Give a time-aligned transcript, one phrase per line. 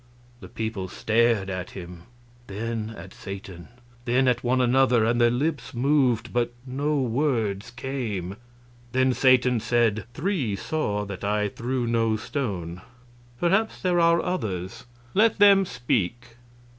[0.39, 2.05] The people stared at him,
[2.47, 3.67] then at Satan,
[4.05, 8.35] then at one another; and their lips moved, but no words came.
[8.93, 12.81] Then Satan said: "Three saw that I threw no stone.
[13.39, 16.37] Perhaps there are others; let them speak."